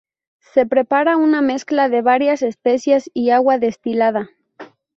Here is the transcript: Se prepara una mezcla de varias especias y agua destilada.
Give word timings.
Se 0.39 0.65
prepara 0.65 1.15
una 1.15 1.41
mezcla 1.43 1.87
de 1.87 2.01
varias 2.01 2.41
especias 2.41 3.11
y 3.13 3.29
agua 3.29 3.59
destilada. 3.59 4.29